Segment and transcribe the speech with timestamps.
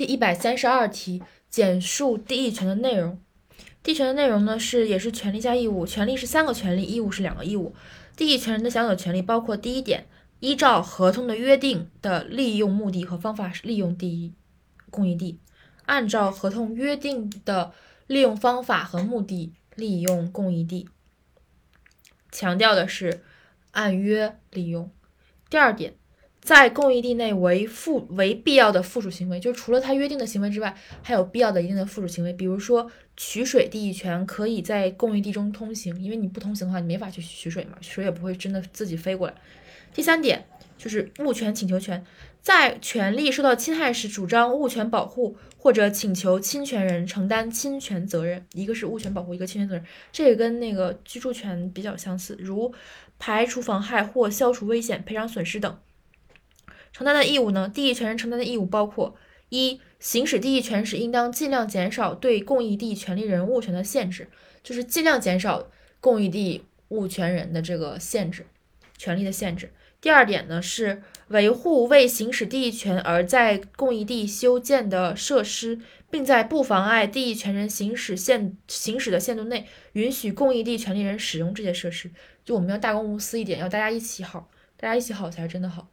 [0.00, 3.20] 第一百三十二题，简述地役权的内容。
[3.82, 7.74] 地役权的内容呢是也是权利加义务，权利是三个权利，义务是两个义务。
[8.16, 10.06] 地役权人的享有权利包括第一点，
[10.38, 14.32] 依照合同的约定的利用目的和方法是利用地
[14.88, 15.38] 公益地，
[15.84, 17.74] 按照合同约定的
[18.06, 20.88] 利用方法和目的利用公益地。
[22.32, 23.22] 强调的是
[23.72, 24.90] 按约利用。
[25.50, 25.92] 第二点。
[26.42, 32.32] 在公益地内为附为必要的附属行为，就除了他约定的行为之外，还有必要的一定的附属行为。
[32.32, 39.34] 比如说取水地役权可以在公益地中通行，因为你不通行的话，你没法去取水嘛，水也不会真的自己飞过来。
[39.92, 40.46] 第三点
[40.78, 42.02] 就是物权请求权，
[42.40, 48.46] 在权利受到侵害时，主张物权保护或者请求侵权人承担侵权责任。
[48.54, 52.72] 一个是物权保护，一个侵权责任，这也跟那个居住权比较相似，如
[53.18, 55.76] 排除妨害或消除危险、赔偿损失等。
[56.92, 57.68] 承担的义务呢？
[57.68, 59.16] 地役权人承担的义务包括：
[59.48, 64.28] 一、行使地役权时，应当尽量减少对共益地权利人物权的限制，
[64.62, 65.68] 就是尽量减少
[66.00, 68.46] 共益地物权人的这个限制，
[68.98, 69.72] 权利的限制。
[70.00, 75.78] 第二点呢，是维护为行使地役权而在共益地修建的设施，
[76.10, 82.10] 并在不妨碍地役权人行使限行使的限度内，允许共益地权利人使用这些设施。
[82.44, 84.48] 就我们要大公无私一点，要大家一起好，
[84.78, 85.88] 大家一起好才是真的好。